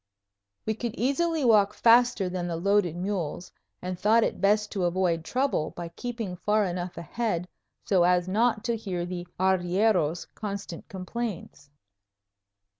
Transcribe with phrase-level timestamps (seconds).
[0.65, 3.51] We could easily walk faster than the loaded mules,
[3.83, 7.47] and thought it best to avoid trouble by keeping far enough ahead
[7.83, 11.69] so as not to hear the arrieros' constant complaints.